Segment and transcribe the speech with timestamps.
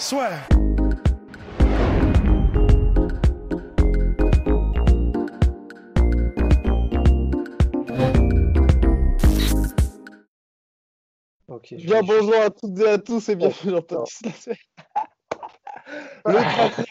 [0.00, 0.30] Soit.
[11.72, 14.04] Bien bonjour à toutes et à tous et bienvenue dans.
[16.24, 16.88] Le trafic.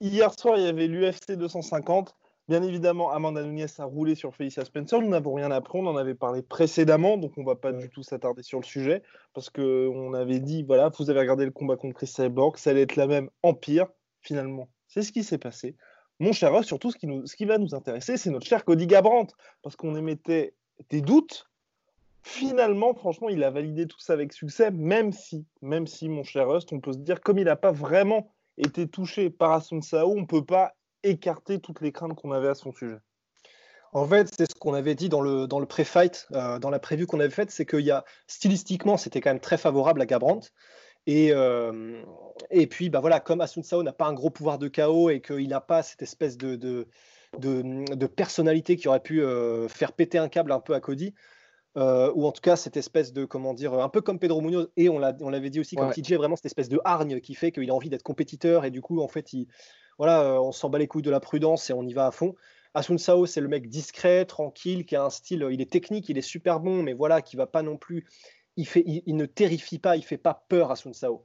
[0.00, 2.16] Hier soir, il y avait l'UFC 250.
[2.50, 5.00] Bien évidemment, Amanda Nunes a roulé sur Felicia Spencer.
[5.00, 7.78] Nous n'avons rien appris, on en avait parlé précédemment, donc on va pas Ouais.
[7.78, 9.04] du tout s'attarder sur le sujet
[9.34, 12.70] parce que on avait dit voilà, vous avez regardé le combat contre Chris Cyborg, ça
[12.70, 13.86] allait être la même empire.
[14.20, 15.76] Finalement, c'est ce qui s'est passé.
[16.18, 18.64] Mon cher Russ, surtout ce qui, nous, ce qui va nous intéresser, c'est notre cher
[18.64, 20.54] Cody Garbrandt parce qu'on émettait
[20.88, 21.48] des doutes.
[22.24, 26.48] Finalement, franchement, il a validé tout ça avec succès, même si, même si, mon cher
[26.48, 30.10] Rust, on peut se dire, comme il n'a pas vraiment été touché par Asun Sao,
[30.10, 32.98] on ne peut pas écarter toutes les craintes qu'on avait à son sujet.
[33.92, 36.78] En fait, c'est ce qu'on avait dit dans le, dans le pré-fight, euh, dans la
[36.78, 40.06] prévue qu'on avait faite, c'est qu'il y a stylistiquement, c'était quand même très favorable à
[40.06, 40.52] Gabrandt.
[41.06, 42.02] Et, euh,
[42.50, 45.20] et puis, bah voilà, comme Asun Sao n'a pas un gros pouvoir de chaos et
[45.20, 46.86] qu'il n'a pas cette espèce de, de,
[47.38, 51.14] de, de personnalité qui aurait pu euh, faire péter un câble un peu à Cody,
[51.76, 54.70] euh, ou en tout cas cette espèce de, comment dire, un peu comme Pedro Munoz,
[54.76, 55.94] et on l'avait dit aussi, comme Ouais.
[55.94, 58.82] TJ, vraiment cette espèce de hargne qui fait qu'il a envie d'être compétiteur, et du
[58.82, 59.48] coup, en fait, il,
[60.00, 62.10] voilà, euh, on s'en bat les couilles de la prudence et on y va à
[62.10, 62.34] fond.
[62.72, 66.16] Asun Sao, c'est le mec discret, tranquille, qui a un style, il est technique, il
[66.16, 68.06] est super bon, mais voilà, qui va pas non plus,
[68.56, 71.22] il, ne terrifie pas, il fait pas peur à Sun Sao.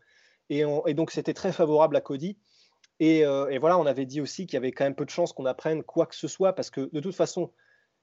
[0.49, 2.37] Et, on- et donc c'était très favorable à Cody.
[2.99, 5.09] Et, euh, et voilà, on avait dit aussi qu'il y avait quand même peu de
[5.09, 7.53] chances qu'on apprenne quoi que ce soit, parce que de toute façon,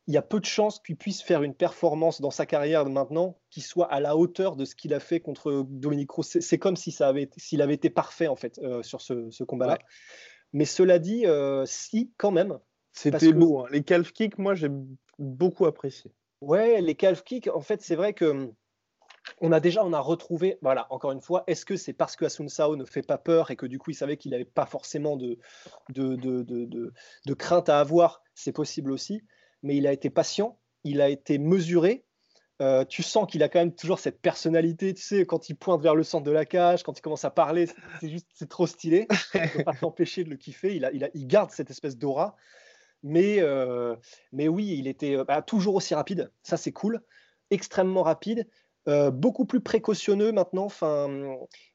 [0.07, 3.39] il y a peu de chances qu'il puisse faire une performance dans sa carrière maintenant
[3.51, 6.25] qui soit à la hauteur de ce qu'il a fait contre Dominique Cruz.
[6.25, 9.79] C'est- comme si avait, s'il avait été parfait en fait euh, sur ce, combat-là.
[10.53, 12.59] Mais cela dit, euh, si quand même,
[12.93, 13.61] C'était beau.
[13.61, 13.67] hein.
[13.71, 14.69] Les calf kicks, moi, j'ai
[15.19, 16.13] beaucoup apprécié.
[16.41, 18.53] Ouais, les calf kicks, en fait, c'est vrai que hum,
[19.41, 22.25] on a déjà, on a retrouvé, voilà, encore une fois, est-ce que c'est parce que
[22.25, 24.67] Asun Sao ne fait pas peur et que du coup il savait qu'il n'avait pas
[24.67, 25.39] forcément de,
[25.91, 26.93] de, de, de-
[27.27, 29.23] de crainte à avoir C'est possible aussi,
[29.63, 32.05] mais il a été patient, il a été mesuré.
[32.63, 35.83] Euh, tu sens qu'il a quand même toujours cette personnalité, tu sais, quand il pointe
[35.83, 37.67] vers le centre de la cage, quand il commence à parler,
[38.01, 39.07] c'est- juste, c'est trop stylé.
[39.53, 40.75] Tu peux pas t'empêcher de le kiffer.
[40.77, 42.37] Il, a, il, a, il garde cette espèce d'aura.
[43.03, 43.97] Mais, euh,
[44.33, 46.31] mais oui, il était euh, bah, toujours aussi rapide.
[46.43, 47.03] Ça, c'est cool.
[47.51, 48.47] Extrêmement rapide.
[48.89, 50.65] euh, beaucoup plus précautionneux maintenant.
[50.65, 51.09] Enfin,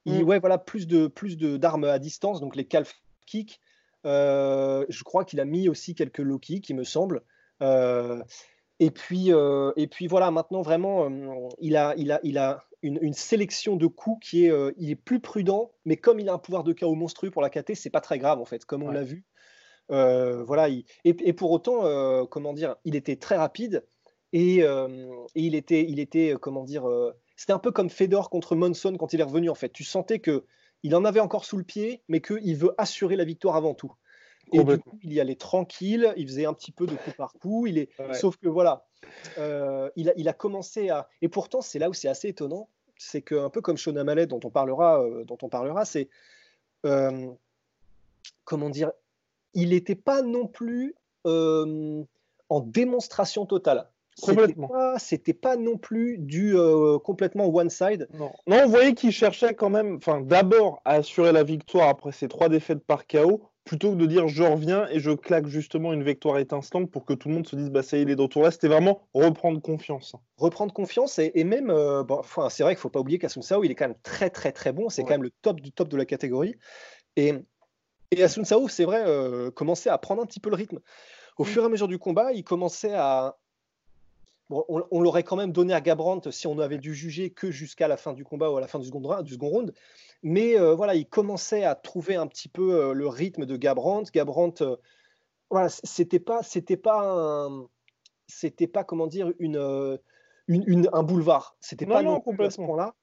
[0.06, 0.28] il, Mm.
[0.28, 2.40] ouais, voilà, plus de plus de d'armes à distance.
[2.42, 2.94] Donc les calf
[3.26, 3.60] kicks.
[4.06, 7.22] Je crois qu'il a mis aussi quelques low kicks, il me semble.
[7.62, 8.22] Euh,
[8.80, 12.64] et puis euh, et puis voilà, maintenant vraiment, euh, il a il a il a
[12.84, 15.72] une, une sélection de coups qui est euh, il est plus prudent.
[15.86, 18.20] Mais comme il a un pouvoir de chaos monstrueux pour la KT, c'est pas très
[18.20, 18.94] grave en fait, comme on Ouais.
[18.94, 19.26] l'a vu.
[19.90, 23.86] Voilà, il- et, et pour autant, comment dire, il était très rapide
[24.34, 24.66] et, et
[25.36, 26.86] il était, il était, comment dire,
[27.36, 29.70] c'était un peu comme Fedor contre Monson quand il est revenu en fait.
[29.70, 30.46] Tu sentais que
[30.84, 33.94] il en avait encore sous le pied, mais qu'il veut assurer la victoire avant tout.
[34.54, 37.34] Et du coup, il y allait tranquille, il faisait un petit peu de coup par
[37.34, 37.68] coup.
[37.68, 38.14] Il est, Ouais.
[38.14, 38.86] sauf que voilà,
[39.38, 42.70] euh, il, a, il a commencé à, et pourtant c'est là où c'est assez étonnant,
[42.98, 46.10] c'est que un peu comme Shona Mallet dont on parlera, euh, dont on parlera, c'est
[46.86, 47.28] euh,
[48.46, 48.92] comment dire,
[49.54, 53.90] il n'était pas non plus en démonstration totale.
[54.22, 54.72] Complètement.
[54.98, 56.56] c'était pas non plus du
[57.04, 58.08] complètement one side.
[58.14, 58.32] Non.
[58.48, 62.28] non, on voyait qu'il cherchait quand même, enfin, d'abord à assurer la victoire après ses
[62.28, 66.04] trois défaites par KO, plutôt que de dire je reviens et je claque justement une
[66.04, 68.16] victoire étincelante pour que tout le monde se dise bah ça y est, il est
[68.16, 68.52] de retour là.
[68.52, 70.16] C'était vraiment reprendre confiance.
[70.38, 73.42] reprendre confiance et, et même, euh, bon, enfin, c'est vrai qu'il faut pas oublier qu'Asun
[73.42, 75.08] Sao, il est quand même très très très bon, c'est Ouais.
[75.08, 76.56] quand même le top du top de la catégorie.
[77.16, 77.34] Et,
[78.12, 80.80] et Asun Sao, c'est vrai, euh, commençait à prendre un petit peu le rythme.
[81.38, 83.38] Au fur et à mesure du combat, il commençait à...
[84.50, 87.52] Bon, on, on l'aurait quand même donné à Gabrandt si on avait dû juger que
[87.52, 89.74] jusqu'à la fin du combat ou à la fin du second, round- du second round.
[90.24, 94.10] Mais euh, voilà, il commençait à trouver un petit peu euh, le rythme de Gabrandt.
[94.14, 94.78] Gabrandt, euh,
[95.50, 97.68] voilà, c'était pas, c'était pas un-
[98.28, 100.00] c'était pas comment dire une,
[100.48, 101.56] une- une- un boulevard.
[101.60, 102.66] C'était pas non, complètement.
[102.68, 102.96] point-là.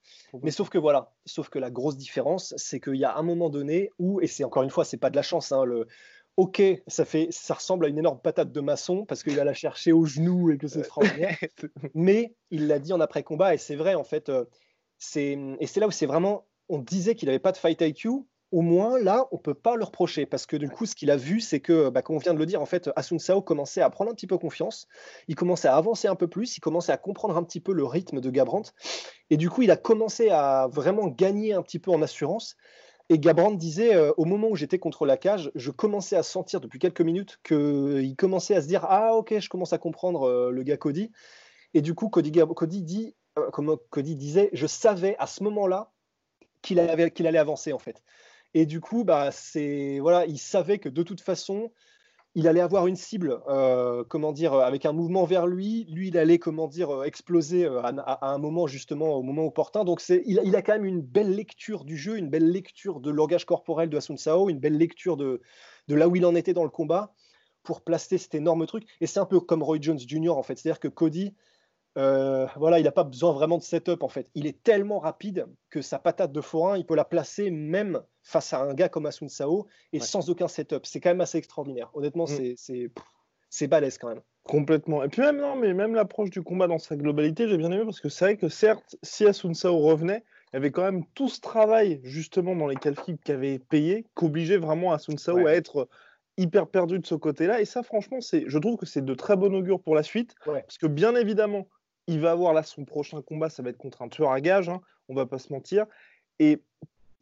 [0.42, 3.50] Mais sauf que voilà, sauf que la grosse différence, c'est qu'il y a un moment
[3.50, 5.86] donné où, et c'est encore une fois, c'est pas de la chance, hein, le
[6.36, 9.54] OK, ça fait, ça ressemble à une énorme patate de maçon parce qu'il va la
[9.54, 11.36] chercher au genou et que c'est extraordinaire.
[11.94, 14.44] Mais il l'a dit en après-combat et c'est vrai en fait, euh,
[15.16, 18.08] et c'est là où c'est vraiment, on disait qu'il n'avait pas de fight IQ.
[18.52, 21.16] Au moins, là, on peut pas le reprocher parce que du coup, ce qu'il a
[21.16, 23.80] vu, c'est que, bah, comme on vient de le dire, en fait, Asun Sao commençait
[23.80, 24.86] à prendre un petit peu confiance.
[25.26, 26.56] Il commençait à avancer un peu plus.
[26.56, 28.62] Il commençait à comprendre un petit peu le rythme de Gabrant.
[29.30, 32.56] Et du coup, il a commencé à vraiment gagner un petit peu en assurance.
[33.10, 36.60] Et Gabrant disait, euh, au moment où j'étais contre la cage, je commençais à sentir
[36.60, 40.50] depuis quelques minutes qu'il commençait à se dire Ah, ok, je commence à comprendre euh,
[40.50, 41.12] le gars Cody.
[41.74, 45.92] Et du coup, Cody, Cody euh, Cody disait, je savais à ce moment-là
[46.62, 48.02] qu'il allait avancer en fait.
[48.54, 51.72] Et du coup, bah, c'est voilà, il savait que de toute façon,
[52.34, 55.86] il allait avoir une cible, euh, comment dire, avec un mouvement vers lui.
[55.88, 59.84] Lui, il allait, comment dire, euh, exploser à, un moment justement, au moment opportun.
[59.84, 63.44] Donc, il, a quand même une belle lecture du jeu, une belle lecture de langage
[63.44, 65.40] corporel de Asun Sao, une belle lecture de,
[65.88, 67.14] là où il en était dans le combat
[67.62, 68.84] pour placer cet énorme truc.
[69.00, 70.36] Et c'est un peu comme Roy Jones Jr.
[70.36, 71.34] en fait, c'est-à-dire que Cody,
[71.96, 74.28] euh, voilà, il n'a pas besoin vraiment de setup en fait.
[74.34, 78.52] Il est tellement rapide que sa patate de forain, il peut la placer même face
[78.52, 80.86] à un gars comme Asun Sao et sans aucun setup.
[80.86, 81.90] C'est quand même assez extraordinaire.
[81.94, 82.56] Honnêtement, mm.
[82.56, 82.90] c'est
[83.50, 84.22] c'est balèze quand même.
[84.42, 85.04] Complètement.
[85.04, 87.84] Et puis même non, mais même l'approche du combat dans sa globalité, j'ai bien aimé
[87.84, 91.04] parce que c'est vrai que certes, si Asun Sao revenait, il y avait quand même
[91.14, 95.52] tout ce travail justement dans les calculs qui avait payé, qu'obligeait vraiment Asun Sao à
[95.52, 95.88] être
[96.36, 97.60] hyper perdu de ce côté-là.
[97.60, 100.34] Et ça, franchement, c'est, je trouve que c'est de très bon augure pour la suite.
[100.44, 101.68] Parce que bien évidemment,
[102.06, 104.68] il va avoir là son prochain combat, ça va être contre un tueur à gage,
[104.68, 105.86] hein, on va pas se mentir.
[106.38, 106.60] Et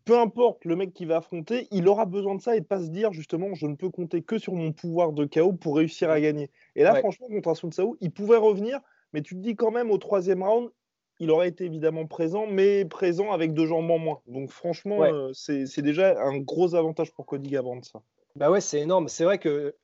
[0.04, 2.81] peu importe le mec qui va affronter, il aura besoin de ça et de pas
[2.81, 6.10] se dire justement je ne peux compter que sur mon pouvoir de chaos pour réussir
[6.10, 6.50] à gagner.
[6.76, 8.81] Et là, franchement, contre Asun Sao, il pouvait revenir,
[9.12, 10.70] mais tu te dis quand même au troisième round,
[11.19, 14.20] il aurait été évidemment présent, mais présent avec deux jambes en moins.
[14.26, 18.02] Donc franchement, euh, c'est déjà un gros avantage pour Cody Garbrandt, ça.
[18.34, 19.08] Bah ouais, c'est énorme.
[19.08, 19.75] C'est vrai que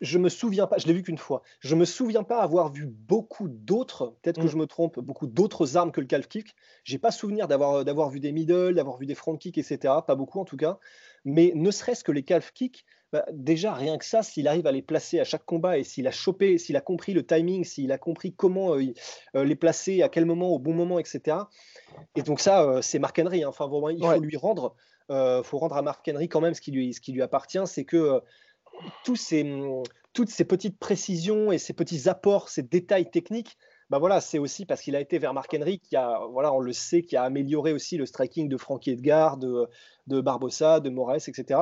[0.00, 2.86] je me souviens pas, je l'ai vu qu'une fois, je me souviens pas avoir vu
[2.86, 4.50] beaucoup d'autres, peut-être que mm.
[4.50, 6.54] je me trompe, beaucoup d'autres armes que le calf kick.
[6.84, 9.94] J'ai pas souvenir d'avoir, d'avoir vu des middle, d'avoir vu des front kicks, etc.
[10.06, 10.78] Pas beaucoup en tout cas.
[11.24, 14.72] Mais ne serait-ce que les calf kicks, bah, déjà rien que ça, s'il arrive à
[14.72, 17.90] les placer à chaque combat et s'il a chopé, s'il a compris le timing, s'il
[17.90, 18.84] a compris comment euh,
[19.34, 21.36] euh, les placer, à quel moment, au bon moment, etc.
[22.14, 23.42] Et donc ça, euh, c'est Mark Henry.
[23.42, 23.48] Hein.
[23.48, 24.76] Enfin, vraiment, il faut lui rendre,
[25.42, 27.84] faut rendre à Mark Henry quand même ce qui lui, ce qui lui appartient, c'est
[27.84, 28.22] que
[29.16, 29.44] ces,
[30.12, 33.56] toutes ces petites précisions et ces petits apports, ces détails techniques,
[33.90, 36.60] bah voilà, c'est aussi parce qu'il a été vers Mark Henry qui a, voilà, on
[36.60, 39.68] le sait, qui a amélioré aussi le striking de Frankie Edgar, de,
[40.06, 41.60] de Barbosa, de Moraes, etc.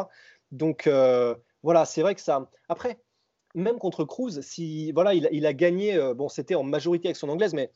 [0.52, 2.50] Donc euh, voilà, c'est vrai que ça.
[2.68, 3.00] Après,
[3.54, 5.96] même contre Cruz, si voilà, il, a gagné.
[5.96, 7.70] Euh, bon, c'était en majorité avec son anglaise, mais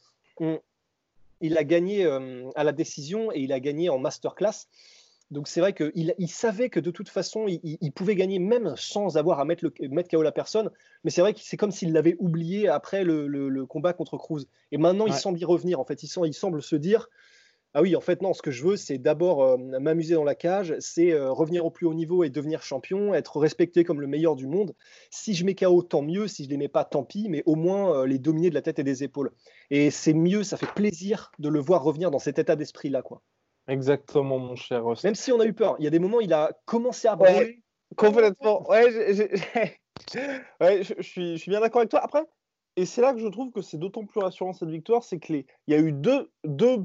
[1.40, 4.66] il a gagné euh, à la décision et il a gagné en masterclass.
[5.32, 9.17] Donc c'est vrai qu'il il savait que de toute façon, il, pouvait gagner même sans
[9.17, 10.70] avoir à mettre, le, mettre KO la personne.
[11.05, 14.44] Mais c'est vrai que c'est comme s'il l'avait oublié après le, combat contre Cruz.
[14.73, 15.81] Et maintenant, il semble y revenir.
[15.81, 17.08] En fait, il, il, semble se dire
[17.73, 20.34] Ah oui, en fait, non, ce que je veux, c'est d'abord euh, m'amuser dans la
[20.34, 24.08] cage, c'est euh, revenir au plus haut niveau et devenir champion, être respecté comme le
[24.08, 24.75] meilleur du monde.
[25.11, 26.28] Si je mets KO, tant mieux.
[26.28, 27.31] Si je les mets pas, tant pis.
[27.31, 29.32] Mais au moins, euh, les dominer de la tête et des épaules.
[29.70, 33.00] Et c'est mieux, ça fait plaisir de le voir revenir dans cet état d'esprit-là.
[33.00, 33.23] quoi.
[33.69, 36.23] Exactement, mon cher Même si on a eu peur, il y a des moments où
[36.23, 37.62] il a commencé à brûler.
[37.97, 38.69] complètement.
[38.69, 38.91] Ouais,
[40.12, 42.00] je, suis, bien d'accord avec toi.
[42.03, 42.25] Après,
[42.76, 45.44] et c'est là que je trouve que c'est d'autant plus rassurant cette victoire, c'est qu'il
[45.69, 46.79] y a eu deux, deux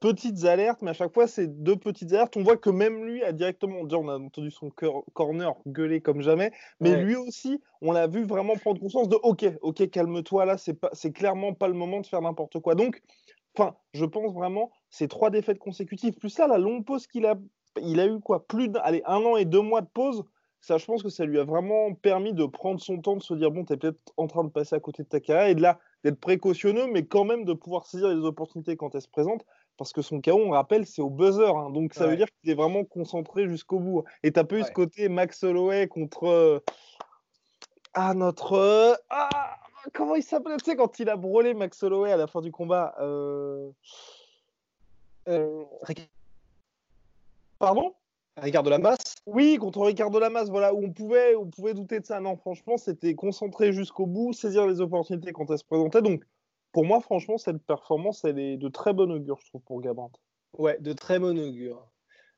[0.00, 2.36] petites alertes, mais à chaque fois, c'est deux petites alertes.
[2.36, 6.22] On voit que même lui a directement, déjà, on a entendu son corner gueuler comme
[6.22, 10.58] jamais, mais lui aussi, on l'a vu vraiment prendre conscience de OK, OK, calme-toi là,
[10.58, 12.74] c'est, pas, c'est clairement pas le moment de faire n'importe quoi.
[12.74, 13.00] Donc,
[13.56, 17.34] Enfin, je pense vraiment, ces trois défaites consécutives, plus ça, la longue pause qu'il a,
[17.80, 20.24] il a eu quoi Plus d'un un an et deux mois de pause.
[20.60, 23.34] Ça, je pense que ça lui a vraiment permis de prendre son temps, de se
[23.34, 25.54] dire bon, tu es peut-être en train de passer à côté de ta carrière et
[25.56, 29.08] de là, d'être précautionneux, mais quand même de pouvoir saisir les opportunités quand elles se
[29.08, 29.44] présentent.
[29.76, 31.56] Parce que son KO, on rappelle, c'est au buzzer.
[31.56, 31.70] Hein.
[31.70, 34.04] donc ça veut dire qu'il est vraiment concentré jusqu'au bout.
[34.22, 36.24] Et tu pas eu ce côté Max Holloway contre.
[36.24, 36.60] Euh,
[37.94, 38.52] ah, notre.
[38.52, 39.61] Euh, ah
[39.92, 42.52] comment il s'appelait Tu sais, quand il a brûlé Max Holloway à la fin du
[42.52, 42.94] combat.
[43.00, 43.70] Euh...
[45.28, 45.64] Euh...
[47.58, 47.94] Pardon?
[48.36, 48.96] Ricardo Lamas
[49.26, 52.18] Oui, contre Ricardo Lamas, voilà, où on pouvait, on pouvait douter de ça.
[52.20, 56.02] Non, franchement, c'était concentré jusqu'au bout, saisir les opportunités quand elles se présentaient.
[56.02, 56.24] Donc,
[56.72, 60.12] pour moi, franchement, cette performance, elle est de très bonne augure, je trouve, pour Gabrant.
[60.54, 61.86] Ouais, de très bonne augure.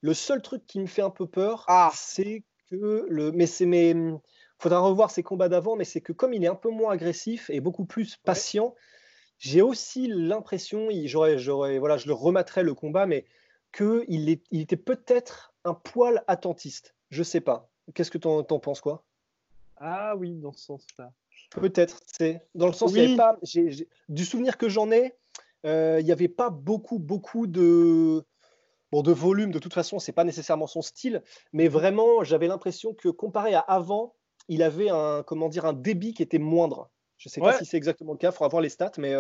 [0.00, 1.90] Le seul truc qui me fait un peu peur, ah.
[1.94, 3.32] c'est que le.
[3.32, 3.94] Mais c'est mes
[4.58, 7.50] faudra revoir ses combats d'avant, mais c'est que comme il est un peu moins agressif
[7.50, 8.74] et beaucoup plus patient,
[9.38, 13.24] j'ai aussi l'impression, j'aurais, j'aurais, voilà, je le remettrai le combat, mais
[13.72, 16.94] qu'il il était peut-être un poil attentiste.
[17.10, 17.68] Je sais pas.
[17.94, 19.04] Qu'est-ce que tu en penses quoi
[19.76, 21.12] Ah oui, dans ce sens-là.
[21.50, 22.00] Peut-être.
[22.06, 23.38] C'est dans le sens, pas,
[24.08, 25.14] du souvenir que j'en ai.
[25.64, 28.24] il n'y avait pas beaucoup, beaucoup de,
[28.90, 29.50] bon, de volume.
[29.50, 33.60] De toute façon, c'est pas nécessairement son style, mais vraiment, j'avais l'impression que comparé à
[33.60, 34.14] avant,
[34.48, 36.90] il avait un, comment dire, un débit qui était moindre.
[37.16, 39.14] Je sais pas si c'est exactement le cas, il faudra voir les stats, mais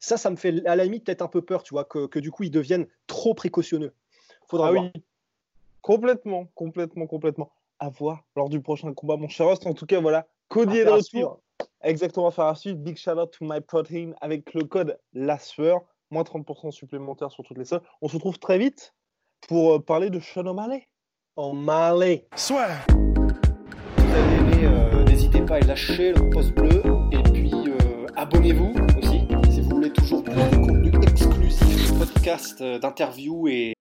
[0.00, 2.18] ça, ça me fait à la limite peut-être un peu peur, tu vois, que, que
[2.18, 3.94] du coup, ils deviennent trop précautionneux.
[4.48, 4.84] Faudra ah voir.
[4.84, 5.02] Oui.
[5.82, 7.50] Complètement, complètement, complètement.
[7.78, 10.90] À voir lors du prochain combat, mon cher En tout cas, voilà, Cody est de
[10.90, 11.40] retour.
[11.82, 12.82] Exactement, faire la suite.
[12.82, 17.58] Big shout out to my protein avec le code LASFEUR, moins 30% supplémentaire sur toutes
[17.58, 17.82] les sols.
[18.02, 18.94] On se retrouve très vite
[19.48, 20.88] pour euh, parler de Sean O'Malley.
[21.36, 22.26] O'Malley.
[22.34, 22.68] Soit.
[22.88, 26.20] Vous avez euh, n'hésitez pas à lâcher le
[26.52, 29.20] bleu et puis euh, abonnez-vous aussi
[29.52, 33.74] si vous voulez toujours plus de contenu exclusif, podcast, euh, d'interviews et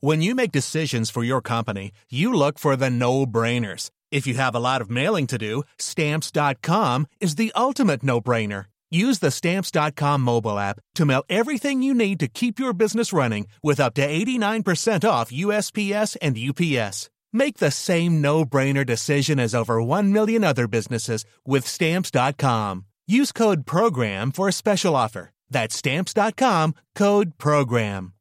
[0.00, 3.90] When you make decisions for your company, you look for the no-brainers.
[4.12, 8.66] If you have a lot of mailing to do, stamps.com is the ultimate no-brainer.
[8.90, 13.46] Use the stamps.com mobile app to mail everything you need to keep your business running
[13.62, 17.10] with up to 89% off USPS and UPS.
[17.36, 22.86] Make the same no-brainer decision as over 1 million other businesses with stamps.com.
[23.06, 25.32] Use code program for a special offer.
[25.50, 28.14] That's stamps.com, code program.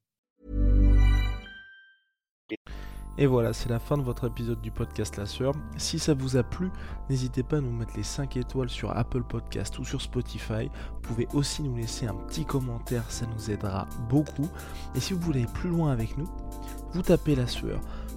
[3.17, 5.53] Et voilà, c'est la fin de votre épisode du podcast La Sœur.
[5.77, 6.69] Si ça vous a plu,
[7.09, 10.69] n'hésitez pas à nous mettre les 5 étoiles sur Apple Podcast ou sur Spotify.
[10.93, 14.49] Vous pouvez aussi nous laisser un petit commentaire, ça nous aidera beaucoup.
[14.93, 16.27] Et si vous voulez aller plus loin avec nous,
[16.91, 17.79] vous tapez La Sueur